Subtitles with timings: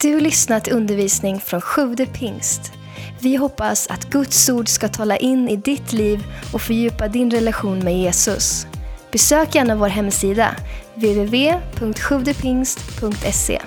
[0.00, 2.72] Du har lyssnat till undervisning från Sjude pingst.
[3.20, 7.78] Vi hoppas att Guds ord ska tala in i ditt liv och fördjupa din relation
[7.78, 8.66] med Jesus.
[9.12, 10.56] Besök gärna vår hemsida,
[10.94, 13.62] www.sjuvdepingst.se.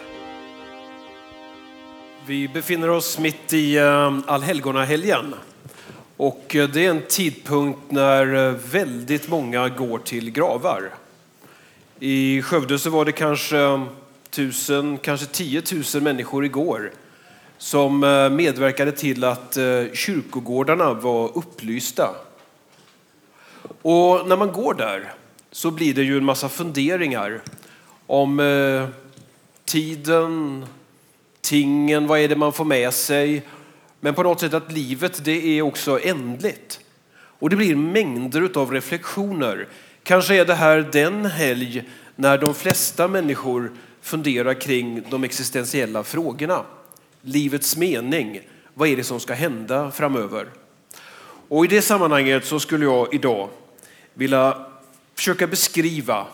[2.25, 5.35] Vi befinner oss mitt i eh, allhelgonahelgen.
[6.17, 10.93] Och eh, det är en tidpunkt när eh, väldigt många går till gravar.
[11.99, 13.85] I Skövde så var det kanske
[14.29, 16.91] tusen, kanske 10 000 människor igår
[17.57, 22.15] som eh, medverkade till att eh, kyrkogårdarna var upplysta.
[23.81, 25.13] Och när man går där
[25.51, 27.41] så blir det ju en massa funderingar
[28.07, 28.87] om eh,
[29.65, 30.65] tiden,
[31.41, 33.45] tingen, vad är det man får med sig?
[33.99, 36.79] Men på något sätt att livet det är också ändligt.
[37.13, 39.67] Och det blir mängder av reflektioner.
[40.03, 41.83] Kanske är det här den helg
[42.15, 43.71] när de flesta människor
[44.01, 46.65] funderar kring de existentiella frågorna.
[47.21, 48.41] Livets mening.
[48.73, 50.47] Vad är det som ska hända framöver?
[51.47, 53.49] Och i det sammanhanget så skulle jag idag
[54.13, 54.65] vilja
[55.15, 56.27] försöka beskriva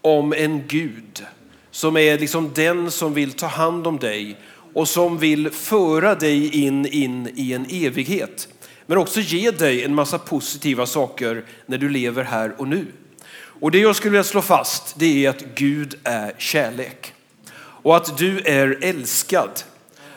[0.00, 1.24] om en Gud
[1.70, 4.36] som är liksom den som vill ta hand om dig
[4.74, 8.48] och som vill föra dig in, in i en evighet.
[8.86, 12.86] Men också ge dig en massa positiva saker när du lever här och nu.
[13.64, 17.12] Och det jag skulle vilja slå fast det är att Gud är kärlek
[17.56, 19.62] och att du är älskad.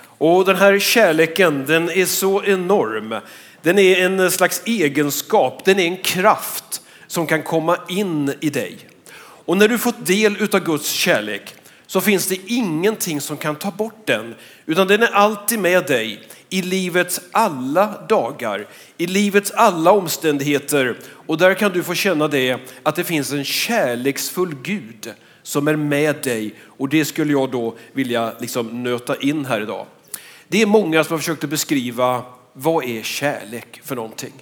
[0.02, 3.16] Och den här kärleken den är så enorm.
[3.62, 8.78] Den är en slags egenskap, den är en kraft som kan komma in i dig.
[9.20, 13.72] Och när du fått del av Guds kärlek så finns det ingenting som kan ta
[13.72, 18.68] bort den, utan den är alltid med dig i livets alla dagar,
[18.98, 20.98] i livets alla omständigheter.
[21.10, 25.76] Och där kan du få känna det, att det finns en kärleksfull Gud som är
[25.76, 26.54] med dig.
[26.66, 29.86] Och det skulle jag då vilja liksom nöta in här idag.
[30.48, 32.24] Det är många som har försökt att beskriva
[32.54, 34.34] vad är kärlek för någonting.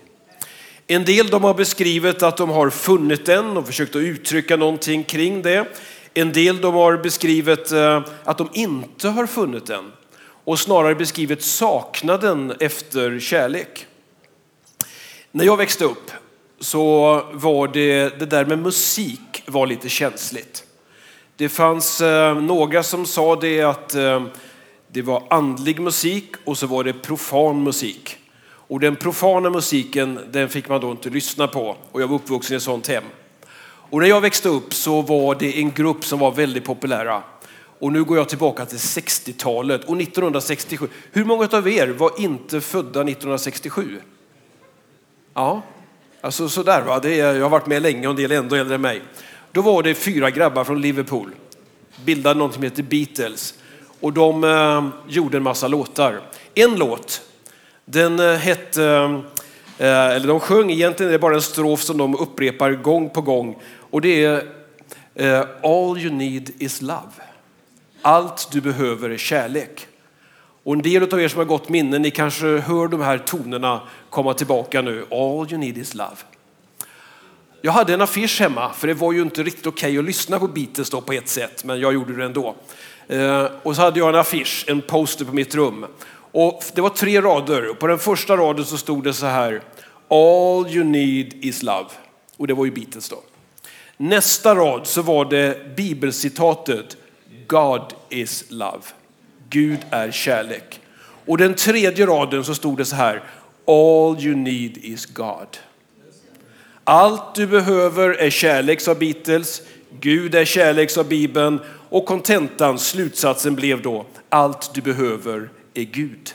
[0.87, 5.03] En del de har beskrivit att de har funnit den och försökt att uttrycka någonting
[5.03, 5.67] kring det.
[6.13, 9.91] En del de har beskrivit eh, att de inte har funnit den
[10.45, 13.85] och snarare beskrivit saknaden efter kärlek.
[15.31, 16.11] När jag växte upp
[16.59, 20.63] så var det, det där med musik var lite känsligt.
[21.37, 24.23] Det fanns eh, några som sa det att eh,
[24.87, 28.17] det var andlig musik och så var det profan musik.
[28.67, 32.53] Och den profana musiken den fick man då inte lyssna på och jag var uppvuxen
[32.53, 33.03] i ett sånt hem.
[33.89, 37.23] Och när jag växte upp så var det en grupp som var väldigt populära.
[37.79, 40.87] Och nu går jag tillbaka till 60-talet och 1967.
[41.11, 44.01] Hur många av er var inte födda 1967?
[45.33, 45.61] Ja,
[46.21, 46.99] alltså sådär va.
[46.99, 49.01] Det är, jag har varit med länge och en del är ändå äldre än mig.
[49.51, 51.31] Då var det fyra grabbar från Liverpool.
[52.05, 53.53] Bildade något som heter Beatles.
[53.99, 56.21] Och de eh, gjorde en massa låtar.
[56.53, 57.21] En låt,
[57.85, 58.83] den eh, hette
[59.77, 63.21] eh, eller de sjöng egentligen är det bara en strof som de upprepar gång på
[63.21, 63.61] gång.
[63.89, 64.43] Och det är
[65.15, 67.11] eh, All you need is love.
[68.05, 69.87] Allt du behöver är kärlek.
[70.63, 73.81] Och en del av er som har gott minne, ni kanske hör de här tonerna
[74.09, 75.05] komma tillbaka nu.
[75.11, 76.15] All you need is love.
[77.61, 80.39] Jag hade en affisch hemma, för det var ju inte riktigt okej okay att lyssna
[80.39, 82.55] på Beatles då på ett sätt, men jag gjorde det ändå.
[83.07, 85.85] Eh, och så hade jag en affisch, en poster på mitt rum.
[86.31, 87.73] Och det var tre rader.
[87.73, 89.61] På den första raden så stod det så här.
[90.09, 91.89] All you need is love.
[92.37, 93.23] Och det var ju Beatles då.
[93.97, 96.97] Nästa rad så var det bibelcitatet
[97.47, 98.81] God is love.
[99.49, 100.79] Gud är kärlek.
[101.25, 103.23] Och den tredje raden så stod det så här.
[103.67, 105.57] All you need is God.
[106.83, 109.61] Allt du behöver är kärlek, sa Beatles.
[109.99, 111.59] Gud är kärlek, sa Bibeln.
[111.89, 116.33] Och kontentan, slutsatsen blev då, allt du behöver är Gud.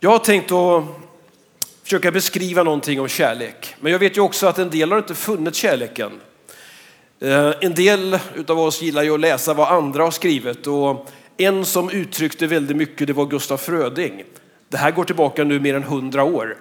[0.00, 0.84] Jag har tänkt att
[1.82, 3.74] försöka beskriva någonting om kärlek.
[3.80, 6.20] Men jag vet ju också att en del har inte funnit kärleken.
[7.20, 11.64] Eh, en del av oss gillar ju att läsa vad andra har skrivit och en
[11.64, 14.24] som uttryckte väldigt mycket det var Gustaf Fröding.
[14.68, 16.56] Det här går tillbaka nu mer än hundra år.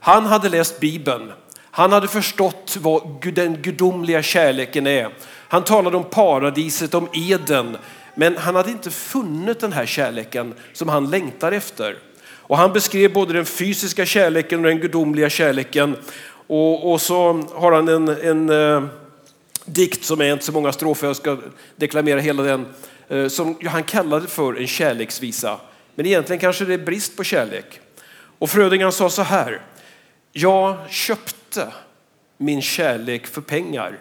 [0.00, 1.32] Han hade läst Bibeln.
[1.70, 5.08] Han hade förstått vad den gudomliga kärleken är.
[5.48, 7.76] Han talade om paradiset, om Eden.
[8.14, 11.96] Men han hade inte funnit den här kärleken som han längtar efter.
[12.28, 15.96] Och han beskrev både den fysiska kärleken och den gudomliga kärleken.
[16.46, 18.84] Och, och så har han en, en eh,
[19.64, 21.38] dikt som är inte så många strofer, jag ska
[21.76, 22.66] deklamera hela den,
[23.08, 25.60] eh, som han kallade för en kärleksvisa.
[25.94, 27.80] Men egentligen kanske det är brist på kärlek.
[28.38, 29.62] Och Fröding sa så här,
[30.32, 31.72] jag köpte
[32.36, 33.98] min kärlek för pengar.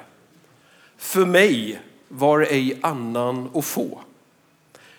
[0.97, 4.01] För mig var ej annan att få.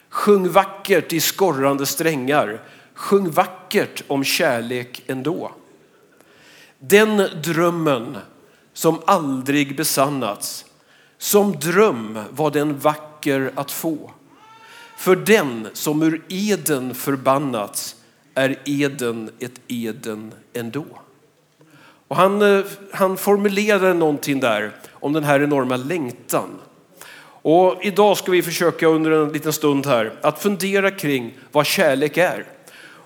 [0.09, 2.61] Sjung vackert i skorrande strängar.
[2.95, 5.53] Sjung vackert om kärlek ändå.
[6.79, 8.17] Den drömmen
[8.73, 10.65] som aldrig besannats.
[11.19, 14.11] Som dröm var den vacker att få.
[14.97, 17.97] För den som ur eden förbannats
[18.35, 20.85] är eden ett eden ändå.
[22.09, 26.49] Och han, eh, han formulerade någonting där om den här enorma längtan.
[27.43, 32.17] Och idag ska vi försöka under en liten stund här att fundera kring vad kärlek
[32.17, 32.47] är.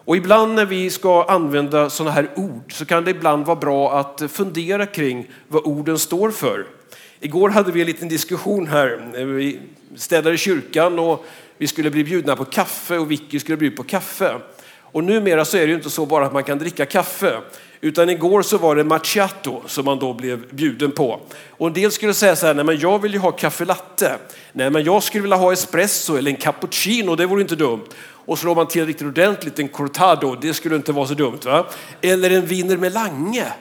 [0.07, 3.99] Och ibland när vi ska använda sådana här ord så kan det ibland vara bra
[3.99, 6.67] att fundera kring vad orden står för.
[7.21, 9.25] Igår hade vi en liten diskussion här.
[9.25, 9.61] Vi
[9.97, 11.25] städade kyrkan och
[11.59, 14.35] vi skulle bli bjudna på kaffe och Vicky skulle bli på kaffe.
[14.81, 17.41] Och numera så är det ju inte så bara att man kan dricka kaffe.
[17.81, 21.21] Utan igår så var det macchiato som man då blev bjuden på.
[21.51, 24.17] Och en del skulle säga så här, nej men jag vill ju ha kaffe latte.
[24.53, 27.85] Nej men jag skulle vilja ha espresso eller en cappuccino, det vore inte dumt.
[28.27, 31.39] Och slår man till riktigt ordentligt, en cortado, det skulle inte vara så dumt.
[31.45, 31.67] Va?
[32.03, 33.53] Eller en viner med lange.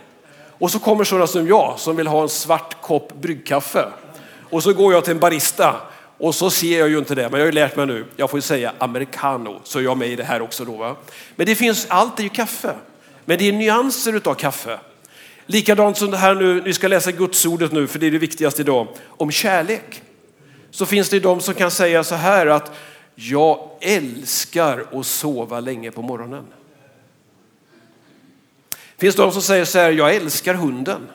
[0.58, 3.86] Och så kommer sådana som jag som vill ha en svart kopp bryggkaffe.
[4.50, 5.76] Och så går jag till en barista
[6.18, 8.06] och så ser jag ju inte det, men jag har ju lärt mig nu.
[8.16, 10.72] Jag får ju säga americano, så är jag med i det här också då.
[10.72, 10.96] Va?
[11.36, 12.76] Men det finns, allt är ju kaffe.
[13.26, 14.80] Men det är nyanser utav kaffe.
[15.46, 18.62] Likadant som det här nu, vi ska läsa Gudsordet nu, för det är det viktigaste
[18.62, 20.02] idag, om kärlek.
[20.72, 22.72] Så finns det de som kan säga så här att
[23.16, 26.46] jag älskar att sova länge på morgonen.
[28.70, 31.08] Det finns de som säger så här, jag älskar hunden.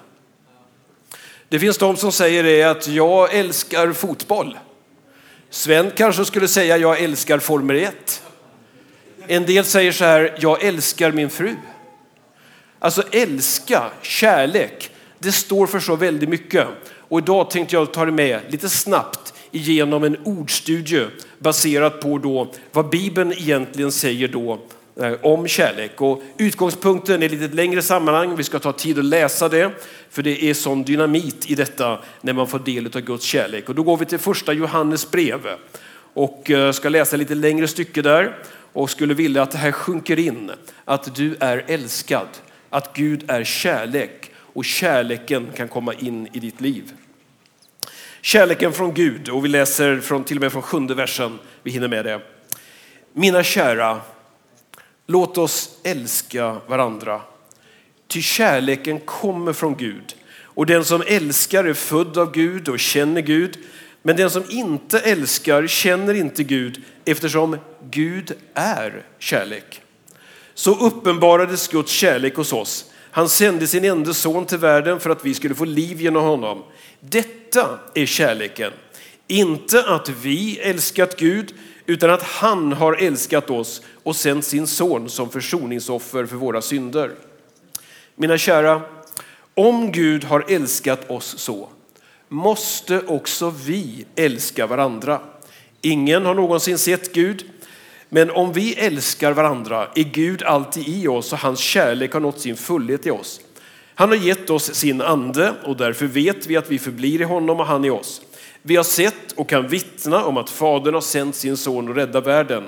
[1.48, 4.58] Det finns de som säger det att jag älskar fotboll.
[5.50, 8.22] Sven kanske skulle säga jag älskar Formel 1.
[9.26, 11.56] En del säger så här, jag älskar min fru.
[12.78, 16.66] Alltså älska, kärlek, det står för så väldigt mycket.
[16.84, 21.06] Och idag tänkte jag ta det med lite snabbt genom en ordstudie
[21.38, 24.58] baserat på då vad Bibeln egentligen säger då
[25.00, 26.00] eh, om kärlek.
[26.00, 28.36] Och utgångspunkten är ett lite längre sammanhang.
[28.36, 29.70] Vi ska ta tid att läsa det,
[30.10, 33.68] för det är sån dynamit i detta när man får del av Guds kärlek.
[33.68, 35.40] Och då går vi till första Johannes brev
[36.14, 38.36] och eh, ska läsa lite längre stycke där
[38.72, 40.50] och skulle vilja att det här sjunker in,
[40.84, 42.28] att du är älskad
[42.70, 46.92] att Gud är kärlek och kärleken kan komma in i ditt liv.
[48.22, 51.88] Kärleken från Gud, och vi läser från, till och med från sjunde versen, vi hinner
[51.88, 52.20] med det.
[53.12, 54.00] Mina kära,
[55.06, 57.20] låt oss älska varandra.
[58.08, 60.16] Ty kärleken kommer från Gud.
[60.42, 63.58] Och den som älskar är född av Gud och känner Gud.
[64.02, 67.58] Men den som inte älskar känner inte Gud eftersom
[67.90, 69.82] Gud är kärlek
[70.60, 72.89] så uppenbarades Guds kärlek hos oss.
[73.10, 76.62] Han sände sin enda son till världen för att vi skulle få liv genom honom.
[77.00, 78.72] Detta är kärleken.
[79.26, 81.54] Inte att vi älskat Gud,
[81.86, 87.10] utan att han har älskat oss och sänt sin son som försoningsoffer för våra synder.
[88.14, 88.82] Mina kära,
[89.54, 91.68] om Gud har älskat oss så,
[92.28, 95.20] måste också vi älska varandra.
[95.80, 97.44] Ingen har någonsin sett Gud,
[98.12, 102.40] men om vi älskar varandra är Gud alltid i oss och hans kärlek har nått
[102.40, 103.40] sin fullhet i oss.
[103.94, 107.60] Han har gett oss sin ande och därför vet vi att vi förblir i honom
[107.60, 108.22] och han i oss.
[108.62, 112.20] Vi har sett och kan vittna om att Fadern har sänt sin son och rädda
[112.20, 112.64] världen.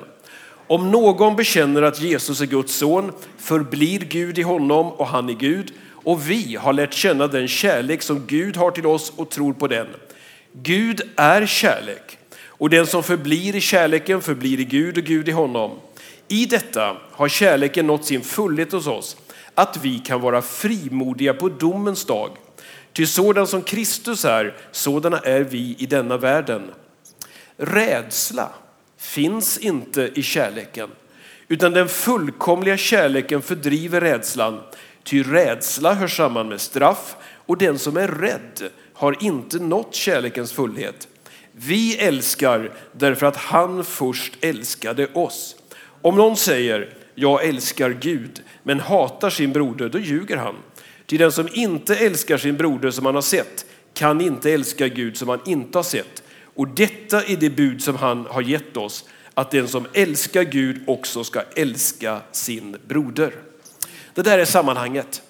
[0.66, 5.34] Om någon bekänner att Jesus är Guds son förblir Gud i honom och han i
[5.34, 9.52] Gud och vi har lärt känna den kärlek som Gud har till oss och tror
[9.52, 9.86] på den.
[10.52, 12.18] Gud är kärlek.
[12.62, 15.80] Och den som förblir i kärleken förblir i Gud och Gud i honom.
[16.28, 19.16] I detta har kärleken nått sin fullhet hos oss,
[19.54, 22.30] att vi kan vara frimodiga på domens dag.
[22.92, 26.62] Ty sådan som Kristus är, sådana är vi i denna världen.
[27.56, 28.52] Rädsla
[28.98, 30.90] finns inte i kärleken,
[31.48, 34.60] utan den fullkomliga kärleken fördriver rädslan.
[35.04, 37.16] Ty rädsla hör samman med straff
[37.46, 41.08] och den som är rädd har inte nått kärlekens fullhet.
[41.66, 45.56] Vi älskar därför att han först älskade oss.
[46.02, 50.54] Om någon säger jag älskar Gud men hatar sin broder, då ljuger han.
[51.06, 55.16] Till den som inte älskar sin broder som han har sett kan inte älska Gud
[55.16, 56.22] som han inte har sett.
[56.54, 59.04] Och detta är det bud som han har gett oss,
[59.34, 63.34] att den som älskar Gud också ska älska sin broder.
[64.14, 65.22] Det där är sammanhanget.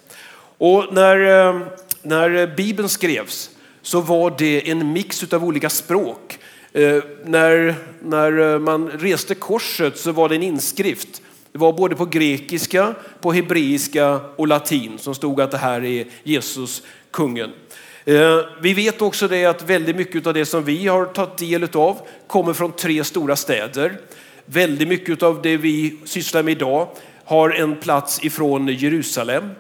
[0.58, 1.60] Och när, eh,
[2.02, 3.50] när Bibeln skrevs
[3.82, 6.38] så var det en mix av olika språk.
[6.72, 11.22] Eh, när, när eh, man reste korset så var det en inskrift.
[11.52, 16.06] Det var både på grekiska, på hebreiska och latin som stod att det här är
[16.22, 17.50] Jesus, kungen.
[18.04, 21.68] Eh, vi vet också det att väldigt mycket av det som vi har tagit del
[21.72, 23.98] av kommer från tre stora städer.
[24.44, 26.88] Väldigt mycket av det vi sysslar med idag
[27.24, 29.50] har en plats ifrån Jerusalem.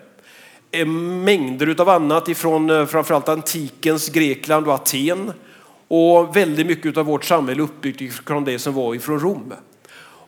[1.24, 5.32] Mängder av annat ifrån eh, framförallt antikens Grekland och Aten.
[5.88, 9.54] Och väldigt mycket av vårt samhälle uppbyggt från det som var ifrån Rom.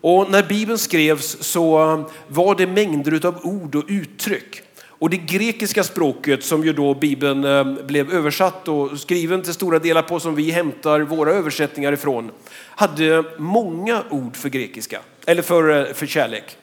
[0.00, 4.62] Och när Bibeln skrevs så eh, var det mängder av ord och uttryck.
[4.86, 9.78] Och det grekiska språket som ju då Bibeln eh, blev översatt och skriven till stora
[9.78, 15.94] delar på som vi hämtar våra översättningar ifrån hade många ord för grekiska, eller för,
[15.94, 16.56] för kärlek.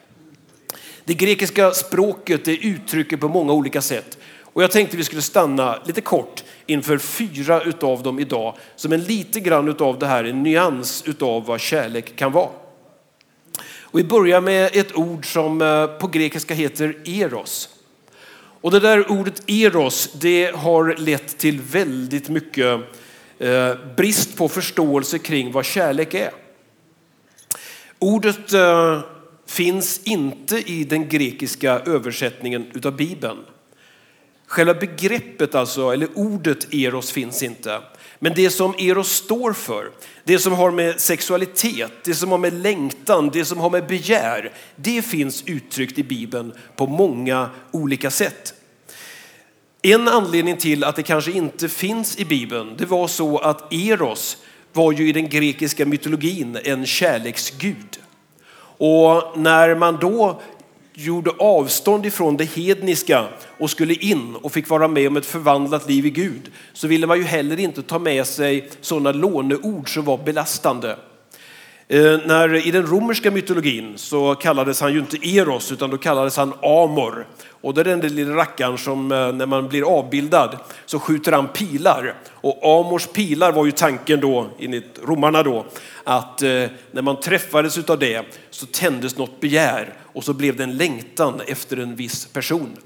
[1.05, 4.17] Det grekiska språket det uttrycker på många olika sätt.
[4.53, 9.03] Och jag tänkte vi skulle stanna lite kort inför fyra utav dem idag som en
[9.03, 12.49] lite grann utav det här, en nyans utav vad kärlek kan vara.
[13.91, 17.69] Och vi börjar med ett ord som eh, på grekiska heter eros.
[18.61, 22.79] Och det där ordet eros, det har lett till väldigt mycket
[23.39, 26.31] eh, brist på förståelse kring vad kärlek är.
[27.99, 28.99] Ordet eh,
[29.51, 33.37] finns inte i den grekiska översättningen utav Bibeln.
[34.47, 37.81] Själva begreppet, alltså, eller ordet eros finns inte.
[38.19, 39.91] Men det som eros står för,
[40.23, 44.51] det som har med sexualitet, det som har med längtan, det som har med begär,
[44.75, 48.53] det finns uttryckt i Bibeln på många olika sätt.
[49.81, 54.37] En anledning till att det kanske inte finns i Bibeln, det var så att Eros
[54.73, 57.99] var ju i den grekiska mytologin en kärleksgud.
[58.83, 60.41] Och när man då
[60.93, 63.25] gjorde avstånd ifrån det hedniska
[63.57, 67.07] och skulle in och fick vara med om ett förvandlat liv i Gud så ville
[67.07, 70.95] man ju heller inte ta med sig sådana låneord som var belastande.
[71.93, 76.37] Eh, när, I den romerska mytologin så kallades han ju inte Eros utan då kallades
[76.37, 77.27] han Amor.
[77.61, 81.31] Och det är den där lilla rackaren som eh, när man blir avbildad så skjuter
[81.31, 82.15] han pilar.
[82.33, 85.65] Och Amors pilar var ju tanken då, enligt romarna då,
[86.03, 86.49] att eh,
[86.91, 91.41] när man träffades av det så tändes något begär och så blev det en längtan
[91.47, 92.77] efter en viss person.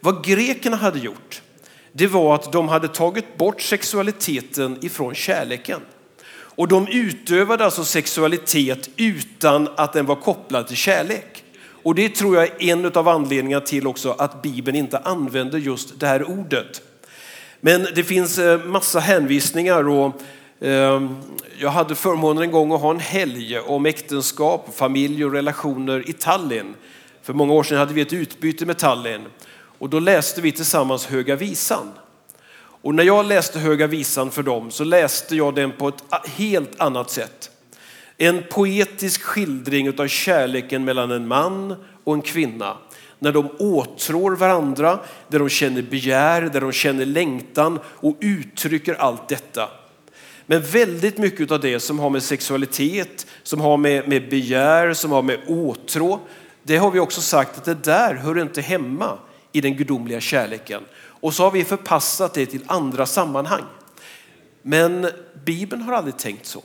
[0.00, 1.42] Vad grekerna hade gjort,
[1.92, 5.80] det var att de hade tagit bort sexualiteten ifrån kärleken.
[6.58, 11.44] Och de utövade alltså sexualitet utan att den var kopplad till kärlek.
[11.82, 16.00] Och det tror jag är en av anledningarna till också att Bibeln inte använder just
[16.00, 16.82] det här ordet.
[17.60, 20.22] Men det finns eh, massa hänvisningar och
[20.60, 21.16] ehm,
[21.58, 26.12] jag hade förmånen en gång att ha en helg om äktenskap, familj och relationer i
[26.12, 26.74] Tallinn.
[27.22, 29.24] För många år sedan hade vi ett utbyte med Tallinn
[29.78, 31.88] och då läste vi tillsammans Höga Visan.
[32.82, 36.80] Och när jag läste Höga Visan för dem så läste jag den på ett helt
[36.80, 37.50] annat sätt.
[38.16, 42.76] En poetisk skildring av kärleken mellan en man och en kvinna.
[43.18, 49.28] När de åtrår varandra, där de känner begär, där de känner längtan och uttrycker allt
[49.28, 49.70] detta.
[50.46, 55.12] Men väldigt mycket av det som har med sexualitet, som har med, med begär, som
[55.12, 56.20] har med åtrå,
[56.62, 59.18] det har vi också sagt att det där hör inte hemma
[59.52, 60.82] i den gudomliga kärleken.
[61.20, 63.64] Och så har vi förpassat det till andra sammanhang.
[64.62, 65.10] Men
[65.44, 66.62] Bibeln har aldrig tänkt så.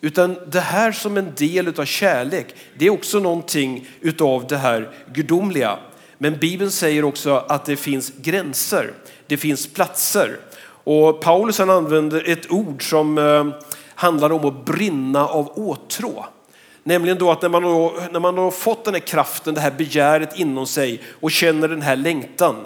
[0.00, 4.90] Utan det här som en del av kärlek, det är också någonting utav det här
[5.12, 5.78] gudomliga.
[6.18, 8.92] Men Bibeln säger också att det finns gränser,
[9.26, 10.38] det finns platser.
[10.84, 13.46] Och Paulus han använder ett ord som eh,
[13.94, 16.26] handlar om att brinna av åtrå.
[16.82, 19.70] Nämligen då att när man, då, när man har fått den här kraften, det här
[19.70, 22.56] begäret inom sig och känner den här längtan,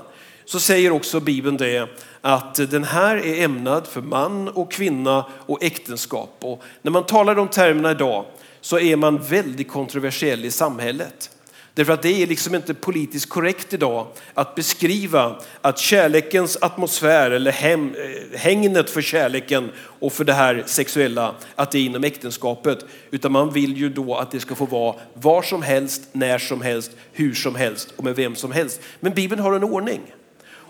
[0.49, 1.89] så säger också Bibeln det
[2.21, 6.37] att den här är ämnad för man och kvinna och äktenskap.
[6.41, 8.25] Och när man talar de termerna idag
[8.61, 11.31] så är man väldigt kontroversiell i samhället.
[11.75, 17.53] Därför att det är liksom inte politiskt korrekt idag att beskriva att kärlekens atmosfär eller
[17.53, 22.85] hem, eh, hängnet för kärleken och för det här sexuella, att det är inom äktenskapet.
[23.11, 26.63] Utan man vill ju då att det ska få vara var som helst, när som
[26.63, 28.81] helst, hur som helst och med vem som helst.
[29.01, 30.01] Men Bibeln har en ordning.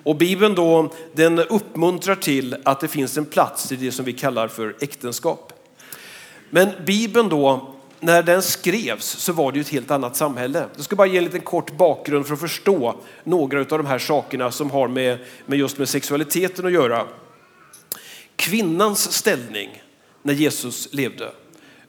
[0.03, 4.13] Och Bibeln då, den uppmuntrar till att det finns en plats i det som vi
[4.13, 5.53] kallar för äktenskap.
[6.51, 10.65] Men Bibeln då, när den skrevs så var det ju ett helt annat samhälle.
[10.77, 13.99] Jag ska bara ge en liten kort bakgrund för att förstå några av de här
[13.99, 17.07] sakerna som har med, med just med sexualiteten att göra.
[18.37, 19.83] Kvinnans ställning
[20.23, 21.31] när Jesus levde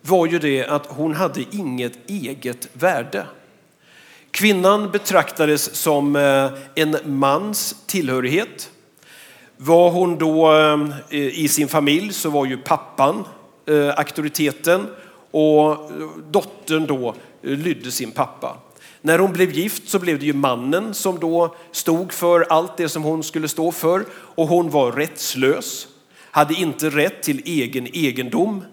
[0.01, 3.25] var ju det att hon hade inget eget värde.
[4.31, 8.71] Kvinnan betraktades som eh, en mans tillhörighet.
[9.57, 10.51] Var hon då
[11.09, 13.23] eh, i sin familj så var ju pappan
[13.65, 14.87] eh, auktoriteten
[15.31, 15.91] och
[16.31, 18.57] dottern då lydde sin pappa.
[19.01, 22.89] När hon blev gift så blev det ju mannen som då stod för allt det
[22.89, 25.87] som hon skulle stå för och hon var rättslös,
[26.31, 28.63] hade inte rätt till egen egendom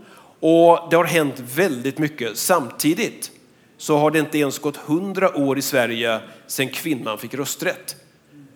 [0.41, 3.31] och det har hänt väldigt mycket samtidigt
[3.79, 7.97] så har det inte ens gått hundra år i Sverige sedan kvinnan fick rösträtt.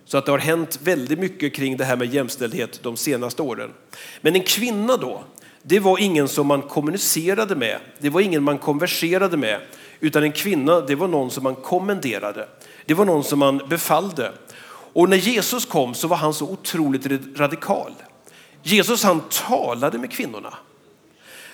[0.04, 3.70] Så att det har hänt väldigt mycket kring det här med jämställdhet de senaste åren.
[4.20, 5.24] Men en kvinna då,
[5.62, 7.78] det var ingen som man kommunicerade med.
[7.98, 9.60] Det var ingen man konverserade med.
[10.00, 12.48] Utan en kvinna, det var någon som man kommenderade.
[12.86, 14.32] Det var någon som man befallde.
[14.92, 17.06] Och när Jesus kom så var han så otroligt
[17.38, 17.92] radikal.
[18.62, 20.54] Jesus han talade med kvinnorna.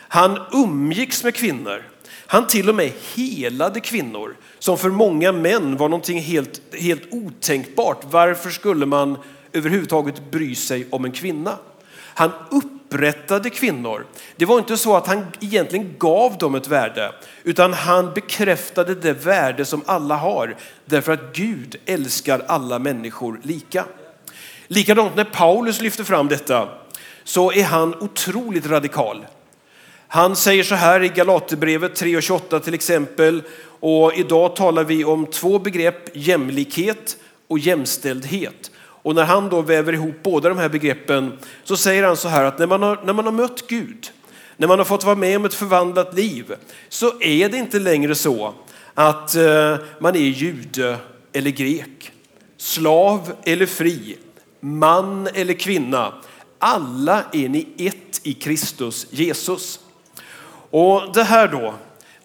[0.09, 1.83] Han umgicks med kvinnor.
[2.27, 8.05] Han till och med helade kvinnor som för många män var någonting helt, helt otänkbart.
[8.11, 9.19] Varför skulle man
[9.53, 11.59] överhuvudtaget bry sig om en kvinna?
[11.97, 14.07] Han upprättade kvinnor.
[14.37, 19.13] Det var inte så att han egentligen gav dem ett värde, utan han bekräftade det
[19.13, 23.85] värde som alla har, därför att Gud älskar alla människor lika.
[24.67, 26.69] Likadant när Paulus lyfter fram detta
[27.25, 29.27] så är han otroligt radikal.
[30.17, 33.43] Han säger så här i Galaterbrevet 3.28 till exempel.
[33.81, 37.17] Och idag talar vi om två begrepp, jämlikhet
[37.49, 38.71] och jämställdhet.
[38.79, 42.45] Och när han då väver ihop båda de här begreppen så säger han så här
[42.45, 44.11] att när man har, när man har mött Gud,
[44.57, 46.55] när man har fått vara med om ett förvandlat liv,
[46.89, 48.55] så är det inte längre så
[48.95, 50.97] att eh, man är jude
[51.33, 52.13] eller grek,
[52.57, 54.17] slav eller fri,
[54.61, 56.13] man eller kvinna.
[56.59, 59.81] Alla är ni ett i Kristus Jesus.
[60.71, 61.75] Och det här då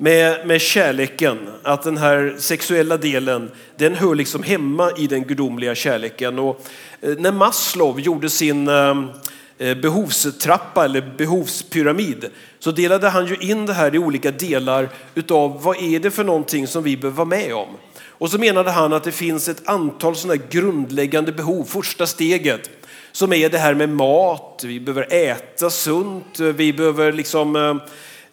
[0.01, 5.75] med, med kärleken, att den här sexuella delen, den hör liksom hemma i den gudomliga
[5.75, 6.39] kärleken.
[6.39, 6.65] Och
[7.01, 8.95] eh, när Maslow gjorde sin eh,
[9.57, 12.29] eh, behovstrappa eller behovspyramid
[12.59, 16.23] så delade han ju in det här i olika delar utav vad är det för
[16.23, 17.69] någonting som vi behöver vara med om.
[18.07, 21.65] Och så menade han att det finns ett antal sådana grundläggande behov.
[21.65, 22.69] Första steget
[23.11, 27.81] som är det här med mat, vi behöver äta sunt, vi behöver liksom Eh,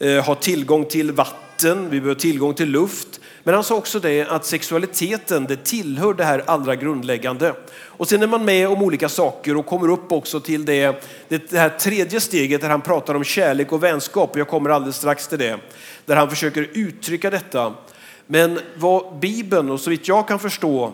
[0.00, 3.21] Eh, ha tillgång till vatten, vi behöver tillgång till luft.
[3.43, 7.54] Men han sa också det att sexualiteten det tillhör det här allra grundläggande.
[7.71, 11.52] Och sen är man med om olika saker och kommer upp också till det, det
[11.52, 14.37] här tredje steget där han pratar om kärlek och vänskap.
[14.37, 15.58] Jag kommer alldeles strax till det.
[16.04, 17.75] Där han försöker uttrycka detta.
[18.26, 20.93] Men vad Bibeln, och så vitt jag kan förstå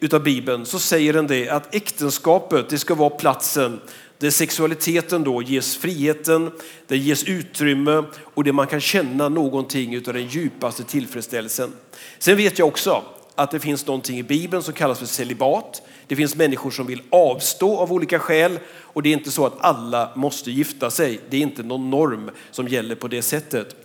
[0.00, 3.80] utav Bibeln, så säger den det att äktenskapet det ska vara platsen
[4.20, 6.50] där sexualiteten då ges friheten,
[6.86, 11.72] det ges utrymme och det man kan känna någonting av den djupaste tillfredsställelsen.
[12.18, 13.02] Sen vet jag också
[13.34, 15.82] att det finns någonting i Bibeln som kallas för celibat.
[16.06, 19.60] Det finns människor som vill avstå av olika skäl och det är inte så att
[19.60, 21.20] alla måste gifta sig.
[21.30, 23.76] Det är inte någon norm som gäller på det sättet.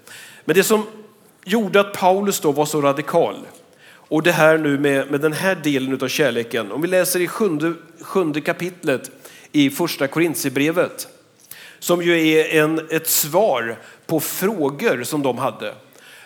[0.46, 0.86] Men det som
[1.46, 3.36] gjorde att Paulus då var så radikal
[4.08, 6.72] och det här nu med, med den här delen av kärleken.
[6.72, 9.12] Om vi läser i sjunde, sjunde kapitlet
[9.56, 11.08] i första Korintierbrevet
[11.80, 15.74] som ju är en, ett svar på frågor som de hade.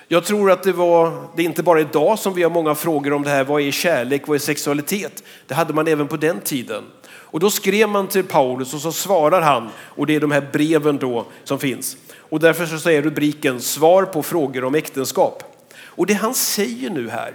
[0.07, 3.13] Jag tror att det var, det är inte bara idag som vi har många frågor
[3.13, 5.23] om det här, vad är kärlek, vad är sexualitet?
[5.47, 6.83] Det hade man även på den tiden.
[7.09, 10.49] Och då skrev man till Paulus och så svarar han och det är de här
[10.53, 11.97] breven då som finns.
[12.17, 15.43] Och därför så är rubriken svar på frågor om äktenskap.
[15.83, 17.33] Och det han säger nu här,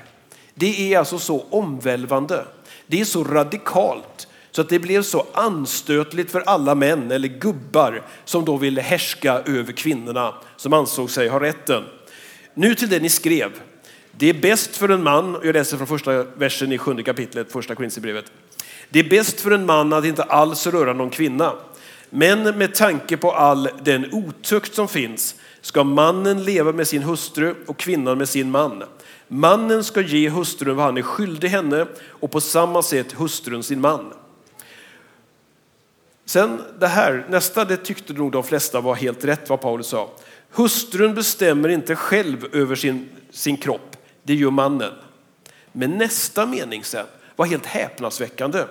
[0.55, 2.45] det är alltså så omvälvande.
[2.87, 8.03] Det är så radikalt så att det blev så anstötligt för alla män eller gubbar
[8.25, 11.85] som då ville härska över kvinnorna som ansåg sig ha rätten.
[12.55, 13.51] Nu till det ni skrev.
[14.11, 17.75] Det är bäst för en man, jag läser från första versen i sjunde kapitlet, första
[17.75, 18.33] Korinthierbrevet.
[18.89, 21.53] Det är bäst för en man att inte alls röra någon kvinna.
[22.11, 27.55] Men med tanke på all den otukt som finns ska mannen leva med sin hustru
[27.67, 28.83] och kvinnan med sin man.
[29.29, 33.81] Mannen ska ge hustrun vad han är skyldig henne och på samma sätt hustrun sin
[33.81, 34.13] man.
[36.25, 40.11] Sen det här, nästa, det tyckte nog de flesta var helt rätt vad Paulus sa.
[40.51, 44.93] Hustrun bestämmer inte själv över sin, sin kropp, det gör mannen.
[45.73, 47.07] Men nästa mening sen
[47.37, 48.65] var helt häpnadsväckande.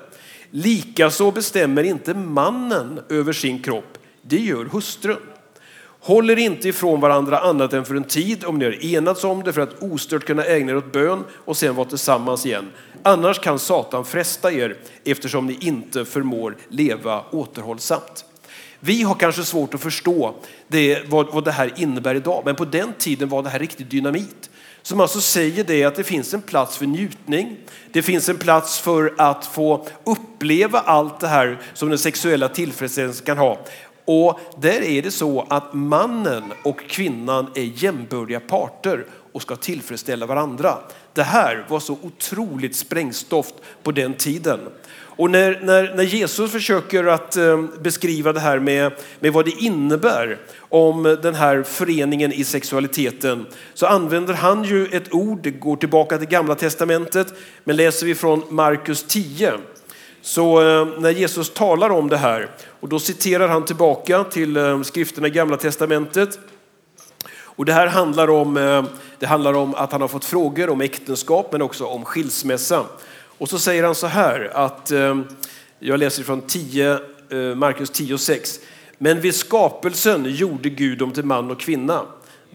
[0.50, 5.18] Likaså bestämmer inte mannen över sin kropp, det gör hustrun.
[6.06, 9.54] Håller inte ifrån varandra annat än för en tid om ni har enats om det
[9.54, 12.72] för att ostört kunna ägna er åt bön och sen vara tillsammans igen.
[13.04, 18.26] Annars kan Satan fresta er eftersom ni inte förmår leva återhållsamt.
[18.80, 20.36] Vi har kanske svårt att förstå
[20.68, 23.88] det, vad, vad det här innebär idag, men på den tiden var det här riktig
[23.88, 24.50] dynamit.
[24.82, 27.58] Som alltså säger det att det finns en plats för njutning.
[27.92, 33.26] Det finns en plats för att få uppleva allt det här som den sexuella tillfredsställelsen
[33.26, 33.60] kan ha.
[34.06, 40.26] Och där är det så att mannen och kvinnan är jämbördiga parter och ska tillfredsställa
[40.26, 40.78] varandra.
[41.14, 44.60] Det här var så otroligt sprängstoft på den tiden.
[45.16, 49.52] Och när, när, när Jesus försöker att eh, beskriva det här med, med vad det
[49.52, 55.76] innebär om den här föreningen i sexualiteten så använder han ju ett ord, det går
[55.76, 59.54] tillbaka till gamla testamentet, men läser vi från Markus 10
[60.24, 64.82] så eh, när Jesus talar om det här och då citerar han tillbaka till eh,
[64.82, 66.40] skrifterna i gamla testamentet
[67.36, 68.84] och det här handlar om, eh,
[69.20, 72.86] det handlar om att han har fått frågor om äktenskap men också om skilsmässa.
[73.38, 74.92] Och så säger han så här att,
[75.80, 77.00] jag läser från 10,
[77.56, 78.60] Markus 10 och 6.
[78.98, 82.02] Men vid skapelsen gjorde Gud dem till man och kvinna.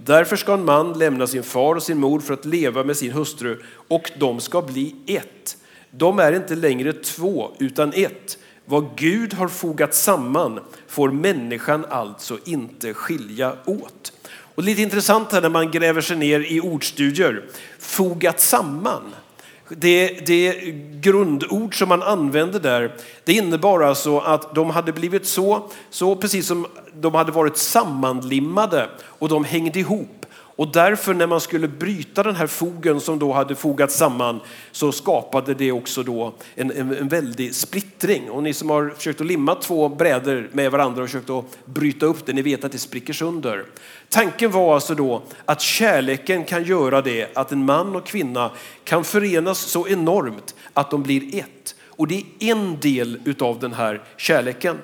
[0.05, 3.13] Därför ska en man lämna sin far och sin mor för att leva med sin
[3.13, 5.57] hustru och de ska bli ett.
[5.91, 8.39] De är inte längre två utan ett.
[8.65, 14.13] Vad Gud har fogat samman får människan alltså inte skilja åt.
[14.55, 17.45] Och lite intressant här när man gräver sig ner i ordstudier.
[17.79, 19.15] Fogat samman
[19.69, 20.55] det, det
[21.01, 26.47] grundord som man använde där, det innebar alltså att de hade blivit så, så precis
[26.47, 30.27] som de hade varit sammanlimmade och de hängde ihop.
[30.59, 34.41] Och därför när man skulle bryta den här fogen som då hade fogats samman
[34.73, 38.31] så skapade det också då en, en, en väldig splittring.
[38.31, 42.07] Och ni som har försökt att limma två brädor med varandra och försökt att bryta
[42.07, 43.65] upp det, ni vet att det spricker sönder.
[44.09, 48.51] Tanken var alltså då att kärleken kan göra det, att en man och kvinna
[48.85, 51.75] kan förenas så enormt att de blir ett.
[51.85, 54.79] Och det är en del utav den här kärleken.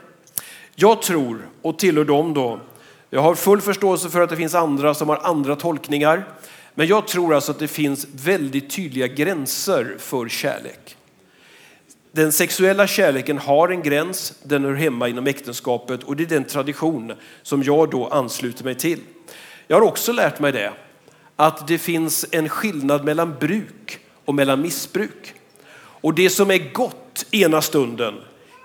[0.75, 2.61] Jag tror, och tillhör dem då,
[3.15, 6.29] jag har full förståelse för att det finns andra som har andra tolkningar.
[6.75, 10.97] Men jag tror alltså att det finns väldigt tydliga gränser för kärlek.
[12.13, 16.45] Den sexuella kärleken har en gräns, den hör hemma inom äktenskapet och det är den
[16.45, 19.01] tradition som jag då ansluter mig till.
[19.67, 20.73] Jag har också lärt mig det,
[21.37, 25.35] att det finns en skillnad mellan bruk och mellan missbruk.
[25.77, 28.15] Och det som är gott ena stunden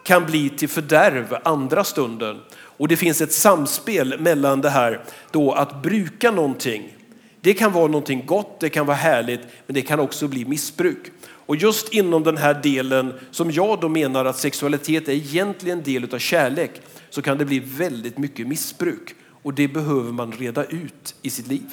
[0.03, 2.39] kan bli till fördärv andra stunden.
[2.79, 6.95] Och det finns ett samspel mellan det här då att bruka någonting.
[7.41, 11.11] Det kan vara någonting gott, det kan vara härligt, men det kan också bli missbruk.
[11.27, 15.83] Och just inom den här delen som jag då menar att sexualitet är egentligen en
[15.83, 16.71] del av kärlek
[17.09, 19.15] så kan det bli väldigt mycket missbruk.
[19.43, 21.69] Och det behöver man reda ut i sitt liv.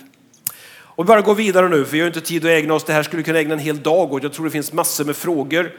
[0.68, 2.84] Och vi bara går vidare nu, för vi har inte tid att ägna oss.
[2.84, 4.22] Det här skulle kunna ägna en hel dag åt.
[4.22, 5.72] Jag tror det finns massor med frågor.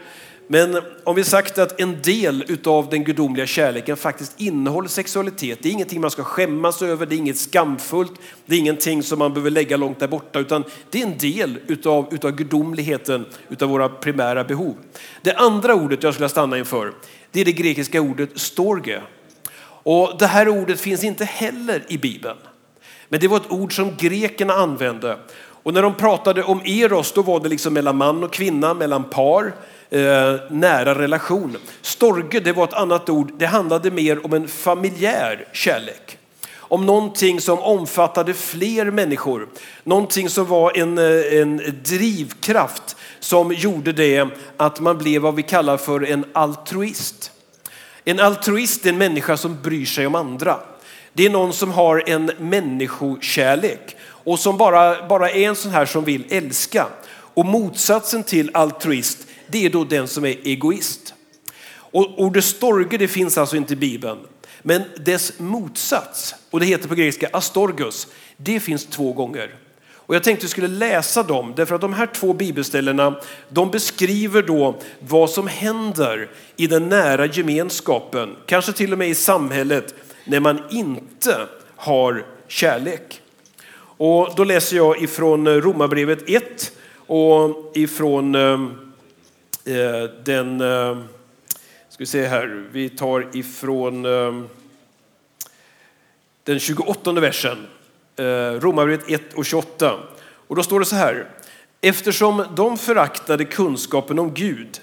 [0.50, 5.58] Men om vi sagt att en del av den gudomliga kärleken faktiskt innehåller sexualitet.
[5.62, 8.12] Det är ingenting man ska skämmas över, det är inget skamfullt,
[8.46, 11.58] det är ingenting som man behöver lägga långt där borta, utan det är en del
[11.66, 14.76] utav, utav gudomligheten, utav våra primära behov.
[15.22, 16.92] Det andra ordet jag skulle stanna inför,
[17.32, 19.02] det är det grekiska ordet storge.
[19.82, 22.38] Och det här ordet finns inte heller i Bibeln.
[23.08, 25.18] Men det var ett ord som grekerna använde.
[25.62, 29.04] Och när de pratade om eros, då var det liksom mellan man och kvinna, mellan
[29.04, 29.52] par
[29.90, 31.56] Eh, nära relation.
[31.82, 36.18] Storge, det var ett annat ord, det handlade mer om en familjär kärlek.
[36.56, 39.48] Om någonting som omfattade fler människor.
[39.84, 45.42] Någonting som var en, eh, en drivkraft som gjorde det att man blev vad vi
[45.42, 47.32] kallar för en altruist.
[48.04, 50.60] En altruist är en människa som bryr sig om andra.
[51.12, 55.86] Det är någon som har en människokärlek och som bara, bara är en sån här
[55.86, 56.86] som vill älska.
[57.10, 61.14] Och motsatsen till altruist, det är då den som är egoist.
[61.70, 64.18] Och ordet storge det finns alltså inte i Bibeln.
[64.62, 68.06] Men dess motsats, och det heter på grekiska astorgus,
[68.36, 69.54] det finns två gånger.
[69.90, 73.70] Och jag tänkte att jag skulle läsa dem, därför att de här två bibelställena de
[73.70, 79.94] beskriver då vad som händer i den nära gemenskapen, kanske till och med i samhället,
[80.24, 83.20] när man inte har kärlek.
[83.80, 86.72] Och då läser jag ifrån Romarbrevet 1
[87.06, 88.87] och ifrån Eh,
[89.68, 90.98] Eh, den, eh,
[91.88, 94.42] ska vi se här, vi tar ifrån eh,
[96.44, 97.66] den 28 versen,
[98.60, 99.94] Romarbrevet 1 och 28.
[100.48, 101.30] Och då står det så här.
[101.80, 104.80] Eftersom de föraktade kunskapen om Gud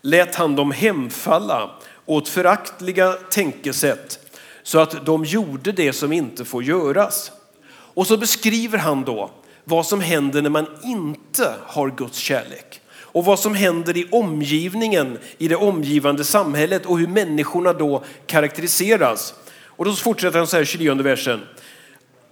[0.00, 1.70] lät han dem hemfalla
[2.06, 4.18] åt föraktliga tänkesätt
[4.62, 7.32] så att de gjorde det som inte får göras.
[7.68, 9.30] Och så beskriver han då
[9.64, 12.80] vad som händer när man inte har Guds kärlek
[13.16, 19.34] och vad som händer i omgivningen, i det omgivande samhället och hur människorna då karaktäriseras.
[19.64, 21.40] Och då fortsätter han så här i 29 versen.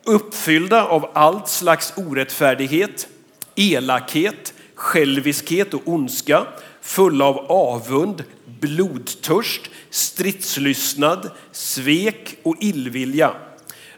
[0.04, 3.08] Uppfyllda av allt slags orättfärdighet,
[3.54, 6.46] elakhet, själviskhet och ondska,
[6.80, 8.24] fulla av avund,
[8.60, 13.32] blodtörst, stridslystnad, svek och illvilja.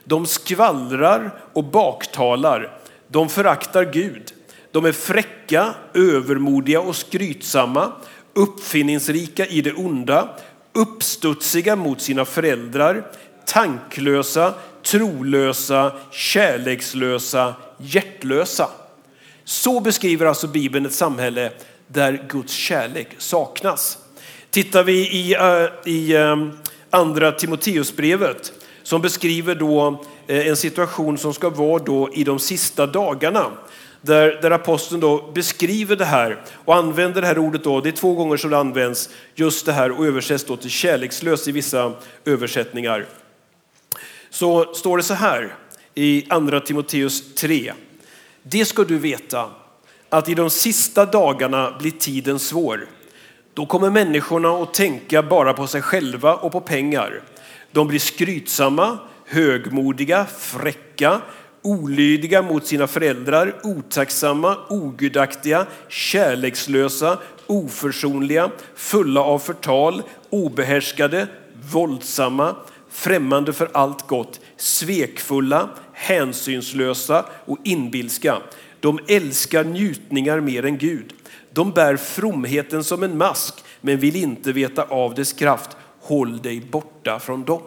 [0.03, 4.33] De skvallrar och baktalar De föraktar Gud.
[4.71, 7.91] De är fräcka, övermodiga och skrytsamma,
[8.33, 10.29] uppfinningsrika i det onda,
[10.73, 13.07] uppstudsiga mot sina föräldrar,
[13.45, 14.53] tanklösa,
[14.83, 18.69] trolösa, kärlekslösa, hjärtlösa.
[19.43, 21.51] Så beskriver alltså Bibeln ett samhälle
[21.87, 23.97] där Guds kärlek saknas.
[24.49, 26.35] Tittar vi i, eh, i eh,
[26.89, 28.53] andra Timoteusbrevet
[28.83, 33.51] som beskriver då eh, en situation som ska vara då i de sista dagarna.
[34.07, 37.91] Där, där aposteln då beskriver det här och använder det här ordet då, det är
[37.91, 41.93] två gånger som det används just det här och översätts då till kärlekslös i vissa
[42.25, 43.05] översättningar.
[44.29, 45.55] Så står det så här
[45.95, 47.73] i andra Timoteus 3.
[48.43, 49.49] Det ska du veta
[50.09, 52.87] att i de sista dagarna blir tiden svår.
[53.53, 57.21] Då kommer människorna att tänka bara på sig själva och på pengar.
[57.71, 61.21] De blir skrytsamma, högmodiga, fräcka,
[61.61, 67.17] olydiga mot sina föräldrar, otacksamma, ogudaktiga, kärlekslösa,
[67.47, 71.27] oförsonliga, fulla av förtal, obehärskade,
[71.73, 72.55] våldsamma,
[72.89, 78.37] främmande för allt gott, svekfulla, hänsynslösa och inbilska.
[78.79, 81.13] De älskar njutningar mer än Gud.
[81.53, 85.77] De bär fromheten som en mask men vill inte veta av dess kraft.
[86.01, 87.61] Håll dig borta från dem.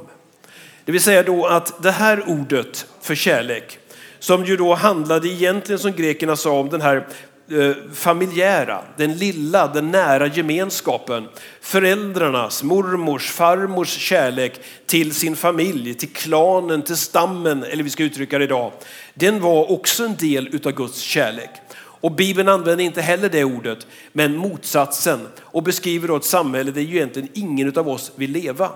[0.91, 3.79] Det vill säga då att det här ordet för kärlek
[4.19, 7.07] som ju då handlade egentligen som grekerna sa om den här
[7.51, 11.29] eh, familjära, den lilla, den nära gemenskapen.
[11.61, 18.39] Föräldrarnas, mormors, farmors kärlek till sin familj, till klanen, till stammen, eller vi ska uttrycka
[18.39, 18.73] det idag.
[19.15, 21.51] Den var också en del utav Guds kärlek.
[21.77, 26.81] Och Bibeln använder inte heller det ordet, men motsatsen och beskriver då ett samhälle där
[26.81, 28.71] ju egentligen ingen av oss vill leva.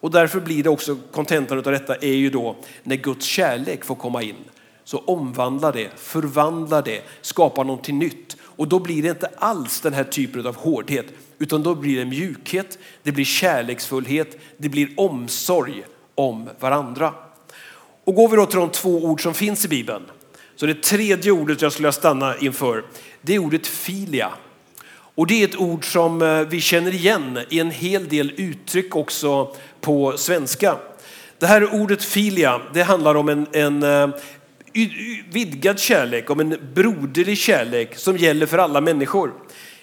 [0.00, 3.94] Och därför blir det också, kontentan av detta är ju då när Guds kärlek får
[3.94, 4.36] komma in
[4.84, 8.36] så omvandla det, förvandla det, skapa någonting nytt.
[8.42, 11.06] Och då blir det inte alls den här typen av hårdhet,
[11.38, 15.84] utan då blir det mjukhet, det blir kärleksfullhet, det blir omsorg
[16.14, 17.14] om varandra.
[18.04, 20.02] Och går vi då till de två ord som finns i Bibeln,
[20.56, 22.84] så det tredje ordet jag skulle stanna inför,
[23.22, 24.30] det är ordet filia.
[25.20, 28.96] Och det är ett ord som eh, vi känner igen i en hel del uttryck
[28.96, 30.76] också på svenska.
[31.38, 34.08] Det här ordet filia, det handlar om en, en, eh,
[35.30, 39.32] vidgad kärlek, om en broderlig kärlek som gäller för alla människor.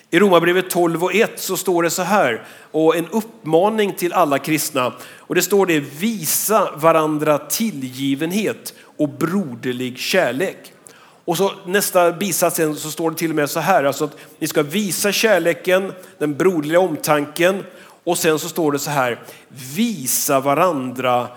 [0.09, 4.39] I Romarbrevet 12 och 1 så står det så här, och en uppmaning till alla
[4.39, 4.93] kristna.
[5.17, 10.73] Och det står det, visa varandra tillgivenhet och broderlig kärlek.
[11.27, 14.47] Och så nästa bisats så står det till och med så här, alltså att ni
[14.47, 17.63] ska visa kärleken, den broderliga omtanken.
[18.03, 19.19] Och sen så står det så här,
[19.75, 21.27] visa varandra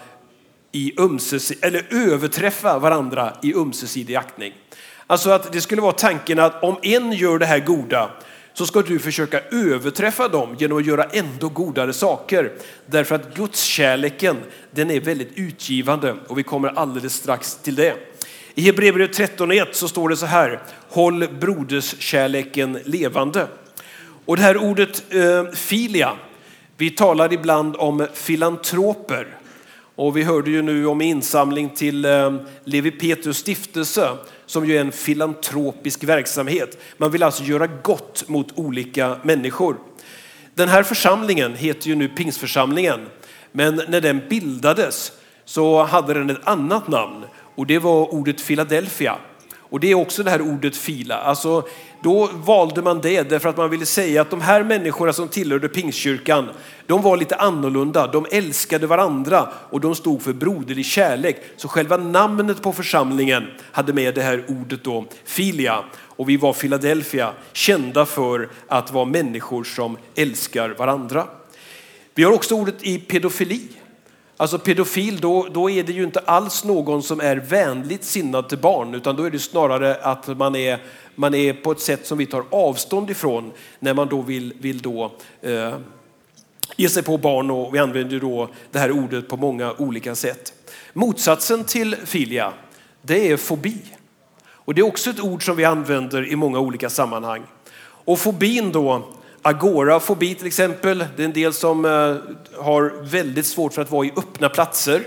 [0.73, 4.53] i ömses, eller överträffa varandra i ömsesidig aktning.
[5.07, 8.11] Alltså att det skulle vara tanken att om en gör det här goda
[8.53, 12.53] så ska du försöka överträffa dem genom att göra ändå godare saker.
[12.87, 14.37] Därför att Guds kärleken
[14.71, 18.10] den är väldigt utgivande och vi kommer alldeles strax till det.
[18.61, 23.47] I Hebreerbrevet 13.1 så står det så här, håll broderskärleken levande.
[24.25, 26.17] Och det här ordet eh, filia,
[26.77, 29.37] vi talar ibland om filantroper
[29.95, 34.81] och vi hörde ju nu om insamling till eh, Levi Petrus stiftelse som ju är
[34.81, 36.79] en filantropisk verksamhet.
[36.97, 39.77] Man vill alltså göra gott mot olika människor.
[40.55, 43.01] Den här församlingen heter ju nu Pingsförsamlingen,
[43.53, 45.13] men när den bildades
[45.45, 49.19] så hade den ett annat namn och det var ordet Philadelphia.
[49.71, 51.17] Och det är också det här ordet fila.
[51.17, 51.63] Alltså,
[52.03, 55.69] då valde man det därför att man ville säga att de här människorna som tillhörde
[55.69, 56.49] pingstkyrkan,
[56.87, 58.07] de var lite annorlunda.
[58.07, 61.37] De älskade varandra och de stod för broderlig kärlek.
[61.57, 65.85] Så själva namnet på församlingen hade med det här ordet då, filia.
[65.99, 71.27] Och vi var Philadelphia, kända för att vara människor som älskar varandra.
[72.15, 73.69] Vi har också ordet i pedofili.
[74.41, 78.59] Alltså pedofil, då, då är det ju inte alls någon som är vänligt sinnad till
[78.59, 80.79] barn, utan då är det snarare att man är,
[81.15, 84.79] man är på ett sätt som vi tar avstånd ifrån när man då vill, vill
[84.79, 85.75] då, eh,
[86.77, 90.53] ge sig på barn och vi använder då det här ordet på många olika sätt.
[90.93, 92.53] Motsatsen till filia,
[93.03, 93.79] det är fobi.
[94.49, 97.43] Och det är också ett ord som vi använder i många olika sammanhang.
[97.83, 99.09] Och fobin då,
[99.43, 101.05] Agorafobi till exempel.
[101.17, 102.17] Det är en del som eh,
[102.63, 105.03] har väldigt svårt för att vara i öppna platser.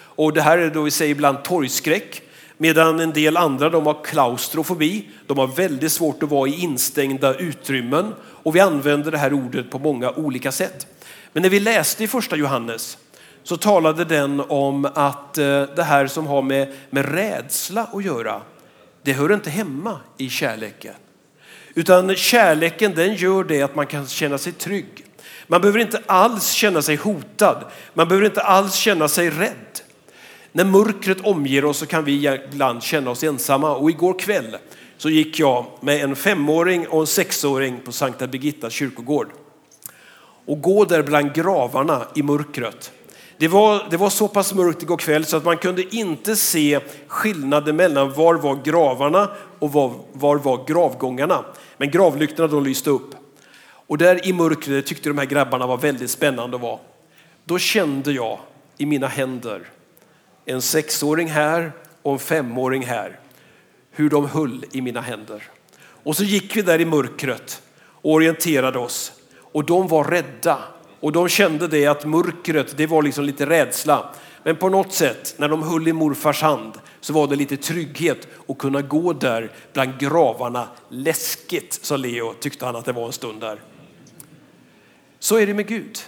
[0.00, 2.22] Och det här är då vi säger ibland torgskräck.
[2.56, 5.08] Medan en del andra de har klaustrofobi.
[5.26, 8.14] De har väldigt svårt att vara i instängda utrymmen.
[8.20, 10.86] Och vi använder det här ordet på många olika sätt.
[11.32, 12.98] Men när vi läste i första Johannes
[13.42, 18.40] så talade den om att eh, det här som har med, med rädsla att göra,
[19.02, 20.94] det hör inte hemma i kärleken.
[21.78, 25.04] Utan kärleken den gör det att man kan känna sig trygg.
[25.46, 27.64] Man behöver inte alls känna sig hotad.
[27.94, 29.80] Man behöver inte alls känna sig rädd.
[30.52, 33.76] När mörkret omger oss så kan vi ibland känna oss ensamma.
[33.76, 34.56] Och igår kväll
[34.96, 39.28] så gick jag med en femåring och en sexåring på Sankta Birgittas kyrkogård.
[40.46, 42.92] Och gå där bland gravarna i mörkret.
[43.38, 46.80] Det var, det var så pass mörkt igår kväll så att man kunde inte se
[47.08, 51.44] skillnaden mellan var var gravarna och var, var var gravgångarna.
[51.78, 53.14] Men gravlyktorna de lyste upp.
[53.62, 56.78] Och där i mörkret tyckte de här grabbarna var väldigt spännande att vara.
[57.44, 58.38] Då kände jag
[58.76, 59.62] i mina händer
[60.44, 63.18] en sexåring här och en femåring här.
[63.90, 65.42] Hur de höll i mina händer.
[65.80, 69.12] Och så gick vi där i mörkret och orienterade oss.
[69.40, 70.58] Och de var rädda.
[71.00, 74.14] Och de kände det att mörkret, det var liksom lite rädsla.
[74.48, 78.28] Men på något sätt, när de höll i morfars hand, så var det lite trygghet
[78.48, 80.68] att kunna gå där bland gravarna.
[80.88, 83.60] Läskigt, sa Leo, tyckte han att det var en stund där.
[85.18, 85.98] Så är det med Gud.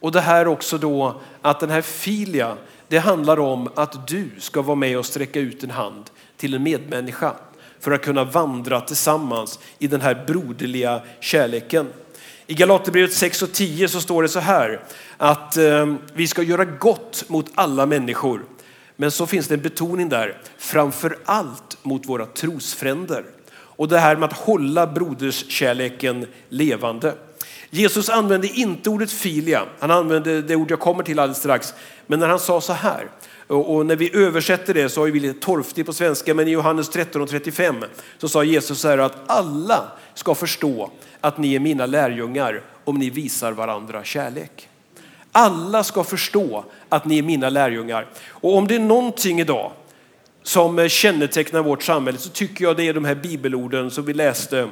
[0.00, 2.56] Och det här också då att den här filia,
[2.88, 6.62] det handlar om att du ska vara med och sträcka ut en hand till en
[6.62, 7.34] medmänniska
[7.80, 11.86] för att kunna vandra tillsammans i den här broderliga kärleken.
[12.48, 14.80] I Galaterbrevet 6 och 10 så står det så här
[15.16, 18.44] att eh, vi ska göra gott mot alla människor.
[18.96, 23.24] Men så finns det en betoning där, framför allt mot våra trosfränder.
[23.52, 27.14] Och det här med att hålla broderskärleken levande.
[27.70, 31.74] Jesus använde inte ordet filia, han använde det ord jag kommer till alldeles strax.
[32.06, 33.10] Men när han sa så här,
[33.46, 36.88] och när vi översätter det så har vi lite torftigt på svenska, men i Johannes
[36.88, 37.84] 13 och 35
[38.18, 39.84] så sa Jesus så här att alla
[40.16, 44.68] ska förstå att ni är mina lärjungar om ni visar varandra kärlek.
[45.32, 48.06] Alla ska förstå att ni är mina lärjungar.
[48.28, 49.72] Och om det är någonting idag
[50.42, 54.68] som kännetecknar vårt samhälle så tycker jag det är de här bibelorden som vi läste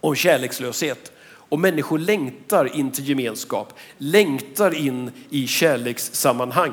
[0.00, 1.12] om kärlekslöshet.
[1.26, 6.72] Och människor längtar in till gemenskap, längtar in i kärlekssammanhang.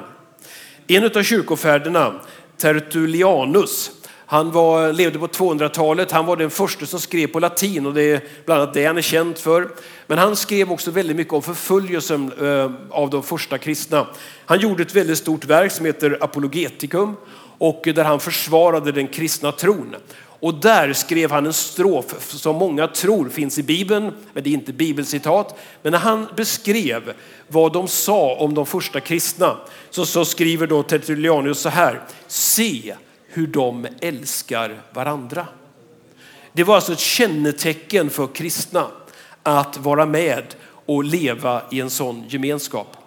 [0.87, 2.21] En av kyrkofäderna,
[2.57, 3.91] Tertullianus,
[4.31, 6.11] han var, levde på 200-talet.
[6.11, 8.97] Han var den första som skrev på latin och det är bland annat det han
[8.97, 9.69] är känd för.
[10.07, 14.07] Men han skrev också väldigt mycket om förföljelsen eh, av de första kristna.
[14.45, 17.15] Han gjorde ett väldigt stort verk som heter Apologeticum
[17.57, 19.95] och där han försvarade den kristna tron.
[20.23, 24.53] Och där skrev han en strof som många tror finns i Bibeln, men det är
[24.53, 25.59] inte bibelcitat.
[25.81, 27.13] Men när han beskrev
[27.47, 29.57] vad de sa om de första kristna
[29.89, 32.01] så, så skriver då Tertullianus så här.
[32.27, 32.95] Se
[33.33, 35.47] hur de älskar varandra.
[36.53, 38.87] Det var alltså ett kännetecken för kristna
[39.43, 40.43] att vara med
[40.85, 42.97] och leva i en sån gemenskap.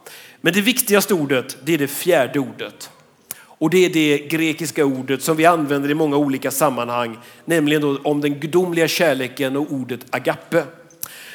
[0.40, 2.90] Men det viktigaste ordet, det är det fjärde ordet.
[3.36, 8.20] Och det är det grekiska ordet som vi använder i många olika sammanhang, nämligen om
[8.20, 10.64] den gudomliga kärleken och ordet agape.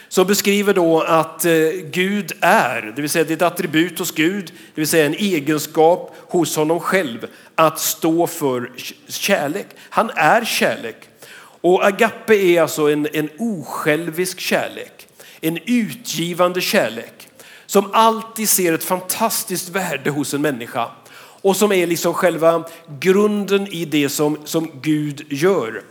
[0.10, 1.52] Som beskriver då att eh,
[1.91, 5.13] Gud är, det vill säga det är ett attribut hos Gud, det vill säga en
[5.13, 8.72] egenskap hos honom själv att stå för
[9.08, 9.67] kärlek.
[9.89, 10.95] Han är kärlek.
[11.62, 15.08] Och agape är alltså en, en osjälvisk kärlek,
[15.41, 17.28] en utgivande kärlek
[17.65, 20.91] som alltid ser ett fantastiskt värde hos en människa
[21.41, 22.63] och som är liksom själva
[23.00, 25.84] grunden i det som, som Gud gör.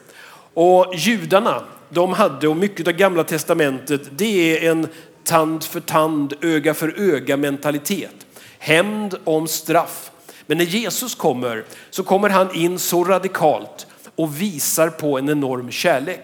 [0.54, 4.88] Och judarna, de hade, och mycket av gamla testamentet, det är en
[5.24, 8.26] tand för tand, öga för öga mentalitet.
[8.58, 10.10] Hämnd om straff.
[10.46, 15.70] Men när Jesus kommer så kommer han in så radikalt och visar på en enorm
[15.70, 16.20] kärlek.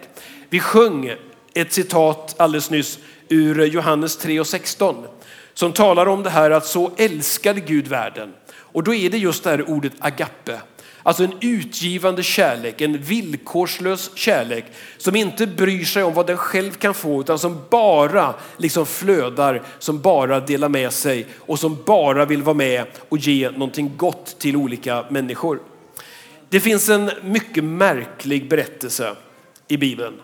[0.49, 1.13] Vi sjöng
[1.53, 2.99] ett citat alldeles nyss
[3.29, 4.95] ur Johannes 3 och 16
[5.53, 8.33] som talar om det här att så älskade Gud världen
[8.75, 10.59] och då är det just det här ordet agape.
[11.07, 14.65] Alltså en utgivande kärlek, en villkorslös kärlek
[14.97, 19.63] som inte bryr sig om vad den själv kan få utan som bara liksom flödar,
[19.79, 24.39] som bara delar med sig och som bara vill vara med och ge någonting gott
[24.39, 25.59] till olika människor.
[26.49, 29.15] Det finns en mycket märklig berättelse
[29.67, 30.15] i Bibeln.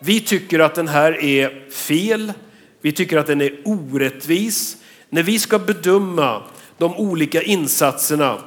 [0.00, 2.32] Vi tycker att den här är fel.
[2.80, 4.76] Vi tycker att den är orättvis.
[5.10, 6.42] När vi ska bedöma
[6.78, 8.38] de olika insatserna.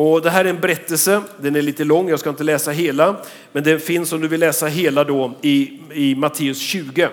[0.00, 3.16] Och det här är en berättelse, den är lite lång, jag ska inte läsa hela,
[3.52, 7.08] men den finns om du vill läsa hela då i, i Matteus 20.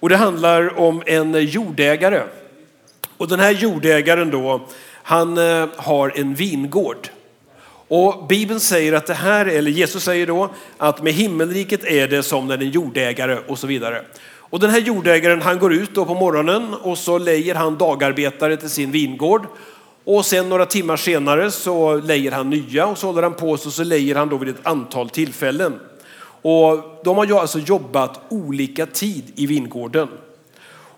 [0.00, 2.22] Och det handlar om en jordägare.
[3.16, 4.68] Och den här jordägaren då,
[5.02, 7.08] han eh, har en vingård.
[7.88, 12.22] Och Bibeln säger att det här, eller Jesus säger då, att med himmelriket är det
[12.22, 14.02] som när en jordägare och så vidare.
[14.36, 18.56] Och den här jordägaren han går ut då på morgonen och så lejer han dagarbetare
[18.56, 19.46] till sin vingård
[20.12, 23.70] och sen några timmar senare så lejer han nya och så håller han på så,
[23.70, 25.80] så lejer han då vid ett antal tillfällen.
[26.42, 30.08] Och de har ju alltså jobbat olika tid i vingården.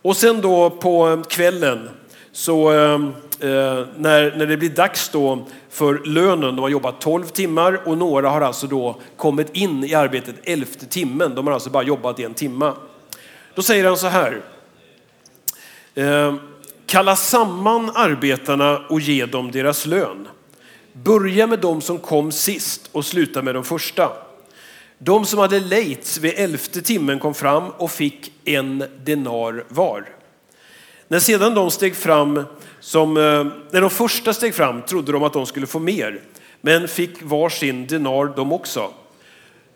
[0.03, 1.89] Och sen då på kvällen
[2.33, 7.25] så eh, eh när, när det blir dags då för lönen, de har jobbat 12
[7.25, 11.35] timmar och några har alltså då kommit in i arbetet elfte timmen.
[11.35, 12.75] De har alltså bara jobbat en timma.
[13.55, 14.41] Då säger han så här.
[15.95, 16.35] Eh,
[16.93, 20.29] Kalla samman arbetarna och ge dem deras lön.
[20.93, 24.13] Börja med dem som kom sist och sluta med de första.
[24.99, 30.09] De som hade lejts vid elfte timmen kom fram och fick en denar var.
[31.09, 32.45] När sedan de steg fram,
[32.81, 36.21] som, eh, när de första steg fram trodde de att de skulle få mer,
[36.61, 38.91] men fick var sin denar de också.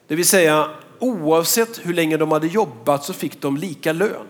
[0.09, 4.27] Det vill säga, oavsett hur länge de hade jobbat så fick de lika lön.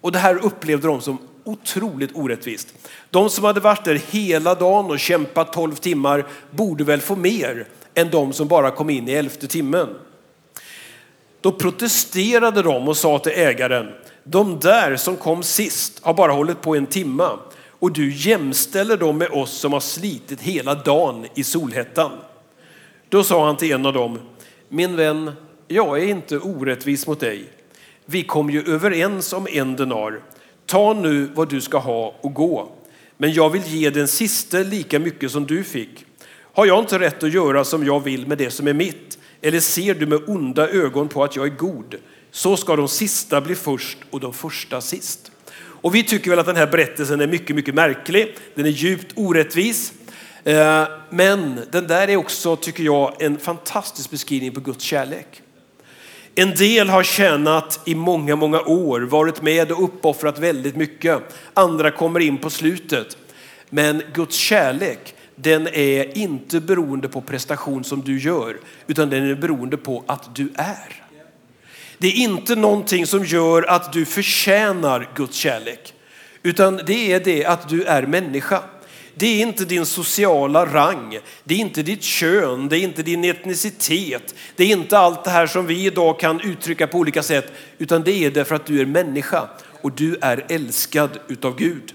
[0.00, 2.74] Och det här upplevde de som otroligt orättvist.
[3.10, 7.66] De som hade varit där hela dagen och kämpat 12 timmar borde väl få mer
[7.94, 9.88] än de som bara kom in i elfte timmen.
[11.40, 13.92] Då protesterade de och sa till ägaren,
[14.24, 17.38] de där som kom sist har bara hållit på en timma
[17.68, 22.10] och du jämställer dem med oss som har slitit hela dagen i solhettan.
[23.08, 24.18] Då sa han till en av dem,
[24.68, 25.32] min vän,
[25.68, 27.44] jag är inte orättvis mot dig.
[28.04, 30.20] Vi kom ju överens om en denar.
[30.66, 32.72] Ta nu vad du ska ha och gå.
[33.16, 36.04] Men jag vill ge den siste lika mycket som du fick.
[36.52, 39.18] Har jag inte rätt att göra som jag vill med det som är mitt?
[39.42, 41.94] Eller ser du med onda ögon på att jag är god?
[42.30, 45.30] Så ska de sista bli först och de första sist.
[45.56, 48.36] Och vi tycker väl att den här berättelsen är mycket, mycket märklig.
[48.54, 49.92] Den är djupt orättvis.
[50.44, 55.42] Eh, men den där är också, tycker jag, en fantastisk beskrivning på Guds kärlek.
[56.36, 61.22] En del har tjänat i många, många år, varit med och uppoffrat väldigt mycket.
[61.54, 63.16] Andra kommer in på slutet.
[63.70, 68.56] Men Guds kärlek, den är inte beroende på prestation som du gör,
[68.86, 71.04] utan den är beroende på att du är.
[71.98, 75.94] Det är inte någonting som gör att du förtjänar Guds kärlek,
[76.42, 78.62] utan det är det att du är människa.
[79.16, 83.24] Det är inte din sociala rang, det är inte ditt kön, det är inte din
[83.24, 87.52] etnicitet, det är inte allt det här som vi idag kan uttrycka på olika sätt,
[87.78, 89.48] utan det är därför att du är människa
[89.82, 91.94] och du är älskad utav Gud.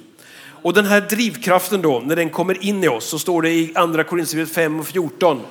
[0.62, 3.72] Och den här drivkraften då, när den kommer in i oss, så står det i
[3.76, 5.42] andra Korinthierbrevet 5 och 14,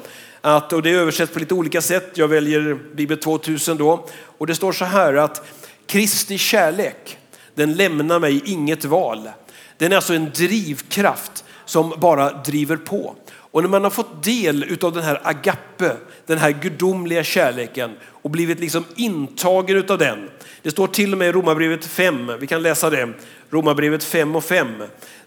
[0.41, 4.07] att, och det översätts på lite olika sätt, jag väljer Bibel 2000 då,
[4.39, 5.47] och det står så här att
[5.87, 7.19] Kristi kärlek,
[7.55, 9.31] den lämnar mig inget val.
[9.79, 13.15] Den är alltså en drivkraft som bara driver på.
[13.31, 15.97] Och när man har fått del av den här agape,
[16.27, 20.31] den här gudomliga kärleken och blivit liksom intagen av den.
[20.63, 23.09] Det står till och med i Romarbrevet 5, vi kan läsa det,
[23.51, 24.69] Romarbrevet 5 och 5.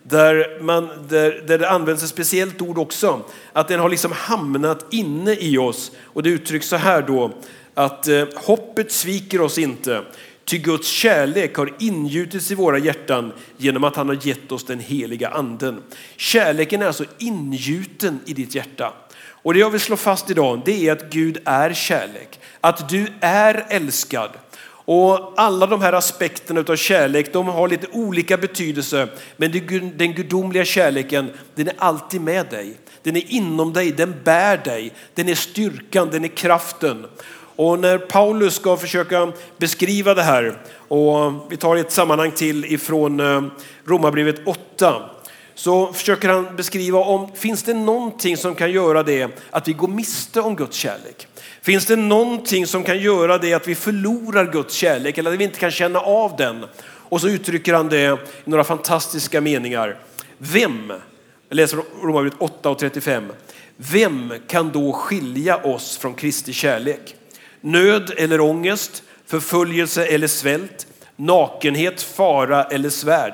[0.03, 3.21] Där, man, där, där det används ett speciellt ord också,
[3.53, 5.91] att den har liksom hamnat inne i oss.
[6.03, 7.31] Och det uttrycks så här då,
[7.73, 10.01] att eh, hoppet sviker oss inte.
[10.51, 14.79] Ty Guds kärlek har ingjutits i våra hjärtan genom att han har gett oss den
[14.79, 15.83] heliga anden.
[16.15, 18.93] Kärleken är alltså ingjuten i ditt hjärta.
[19.27, 22.39] Och det jag vill slå fast idag det är att Gud är kärlek.
[22.61, 24.29] Att du är älskad.
[24.69, 29.07] Och alla de här aspekterna av kärlek de har lite olika betydelse.
[29.37, 29.51] Men
[29.97, 32.77] den gudomliga kärleken den är alltid med dig.
[33.03, 34.93] Den är inom dig, den bär dig.
[35.13, 37.05] Den är styrkan, den är kraften.
[37.61, 40.57] Och när Paulus ska försöka beskriva det här,
[40.87, 43.43] och vi tar ett sammanhang till ifrån eh,
[43.85, 45.09] Romarbrevet 8,
[45.55, 49.87] så försöker han beskriva om finns det någonting som kan göra det att vi går
[49.87, 51.27] miste om Guds kärlek?
[51.61, 55.43] Finns det någonting som kan göra det att vi förlorar Guds kärlek eller att vi
[55.43, 56.65] inte kan känna av den?
[56.83, 58.03] Och så uttrycker han det
[58.45, 59.99] i några fantastiska meningar.
[60.37, 60.93] Vem,
[61.49, 63.23] jag läser Romarbrevet 8 och 35.
[63.77, 67.15] Vem kan då skilja oss från Kristi kärlek?
[67.61, 73.33] Nöd eller ångest, förföljelse eller svält, nakenhet, fara eller svärd.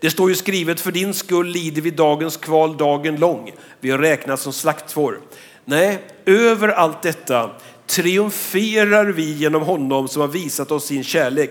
[0.00, 3.52] Det står ju skrivet, för din skull lider vi dagens kval dagen lång.
[3.80, 5.20] Vi har räknats som slaktfår.
[5.64, 7.50] Nej, över allt detta
[7.86, 11.50] triumferar vi genom honom som har visat oss sin kärlek.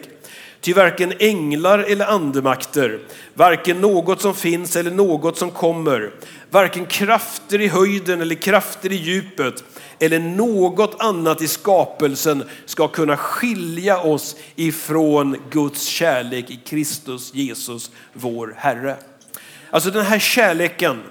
[0.61, 2.99] Ty varken änglar eller andemakter,
[3.33, 6.11] varken något som finns eller något som kommer,
[6.49, 9.63] varken krafter i höjden eller krafter i djupet
[9.99, 17.91] eller något annat i skapelsen ska kunna skilja oss ifrån Guds kärlek i Kristus Jesus,
[18.13, 18.97] vår Herre.
[19.69, 21.01] Alltså den här kärleken,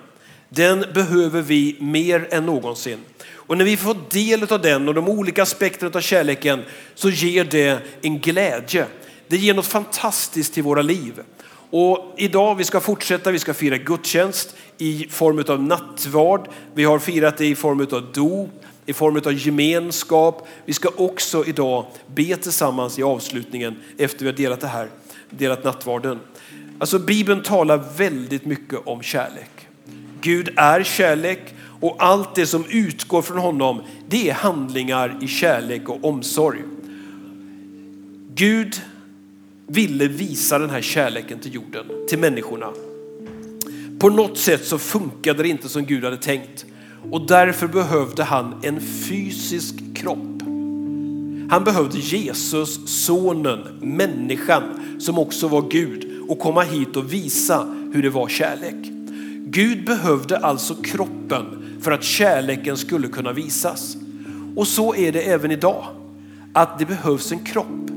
[0.49, 2.99] den behöver vi mer än någonsin.
[3.34, 6.62] Och när vi får del av den och de olika aspekterna av kärleken
[6.95, 8.87] så ger det en glädje.
[9.28, 11.22] Det ger något fantastiskt till våra liv.
[11.70, 16.49] Och idag vi ska fortsätta, vi ska fira gudstjänst i form av nattvard.
[16.74, 18.51] Vi har firat det i form av dop,
[18.87, 20.49] i form av gemenskap.
[20.64, 24.89] Vi ska också idag be tillsammans i avslutningen efter vi har delat det här,
[25.30, 26.18] delat nattvarden.
[26.78, 29.51] Alltså Bibeln talar väldigt mycket om kärlek.
[30.20, 35.89] Gud är kärlek och allt det som utgår från honom det är handlingar i kärlek
[35.89, 36.62] och omsorg.
[38.34, 38.82] Gud
[39.66, 42.72] ville visa den här kärleken till jorden, till människorna.
[43.99, 46.66] På något sätt så funkade det inte som Gud hade tänkt
[47.11, 50.43] och därför behövde han en fysisk kropp.
[51.51, 54.63] Han behövde Jesus, sonen, människan
[54.99, 58.93] som också var Gud och komma hit och visa hur det var kärlek.
[59.47, 61.45] Gud behövde alltså kroppen
[61.81, 63.97] för att kärleken skulle kunna visas.
[64.57, 65.85] Och så är det även idag,
[66.53, 67.91] att det behövs en kropp.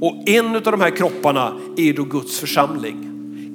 [0.00, 3.06] Och en av de här kropparna är då Guds församling,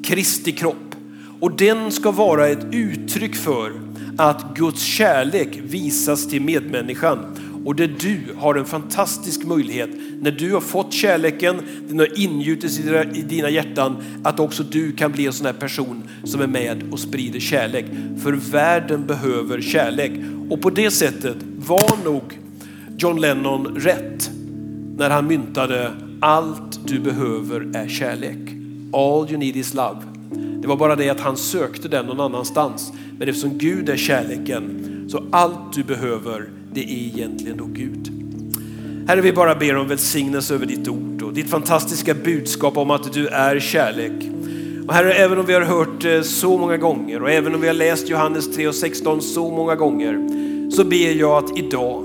[0.04, 0.96] Kristi kropp.
[1.40, 3.85] Och den ska vara ett uttryck för
[4.18, 7.20] att Guds kärlek visas till medmänniskan
[7.66, 9.89] och där du har en fantastisk möjlighet
[10.22, 15.11] när du har fått kärleken, den har ingjutits i dina hjärtan, att också du kan
[15.11, 17.86] bli en sån här person som är med och sprider kärlek.
[18.24, 20.11] För världen behöver kärlek.
[20.49, 22.39] Och på det sättet var nog
[22.97, 24.32] John Lennon rätt
[24.97, 28.38] när han myntade allt du behöver är kärlek.
[28.93, 30.01] All you need is love.
[30.61, 32.91] Det var bara det att han sökte den någon annanstans.
[33.18, 38.11] Men eftersom Gud är kärleken så allt du behöver det är egentligen då Gud.
[39.07, 43.13] Herre, vi bara ber om välsignelse över ditt ord och ditt fantastiska budskap om att
[43.13, 44.11] du är kärlek.
[44.88, 47.68] Och Herre, även om vi har hört det så många gånger och även om vi
[47.68, 50.30] har läst Johannes 3 och 16 så många gånger
[50.72, 52.03] så ber jag att idag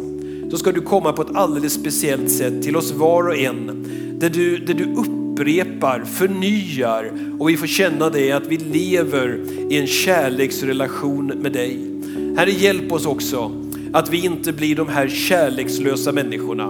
[0.50, 3.86] så ska du komma på ett alldeles speciellt sätt till oss var och en
[4.20, 4.84] där du, där du
[5.40, 11.78] upprepar, förnyar och vi får känna det att vi lever i en kärleksrelation med dig.
[12.36, 13.52] Herre, hjälp oss också
[13.92, 16.66] att vi inte blir de här kärlekslösa människorna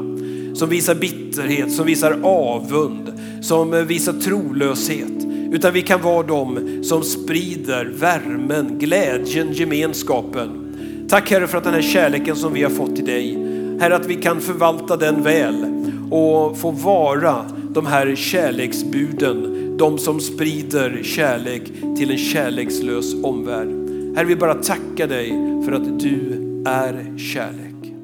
[0.55, 3.12] som visar bitterhet, som visar avund,
[3.43, 5.27] som visar trolöshet.
[5.53, 10.77] Utan vi kan vara de som sprider värmen, glädjen, gemenskapen.
[11.09, 13.39] Tack Herre för att den här kärleken som vi har fått till dig,
[13.81, 15.66] Herre att vi kan förvalta den väl
[16.11, 17.45] och få vara
[17.75, 21.62] de här kärleksbuden, de som sprider kärlek
[21.97, 23.68] till en kärlekslös omvärld.
[24.16, 25.29] Herre vi bara tacka dig
[25.64, 27.95] för att du är kärlek.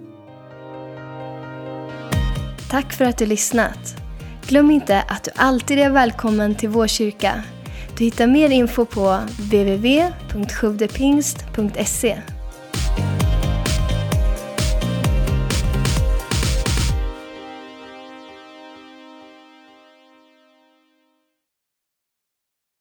[2.71, 3.97] Tack för att du lyssnat.
[4.47, 7.43] Glöm inte att du alltid är välkommen till vår kyrka.
[7.99, 12.36] Du hittar mer info på www.sjuvdepingst.se